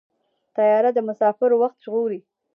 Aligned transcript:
طیاره 0.55 0.91
د 0.93 0.99
مسافرو 1.07 1.55
وخت 1.63 1.77
ژغوري. 1.85 2.19